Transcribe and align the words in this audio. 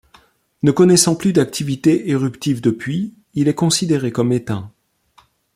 Ne 0.63 0.71
connaissant 0.71 1.13
plus 1.15 1.31
d'activité 1.31 2.09
éruptive 2.09 2.59
depuis, 2.59 3.13
il 3.35 3.47
est 3.47 3.53
considéré 3.53 4.11
comme 4.11 4.31
éteint. 4.33 4.73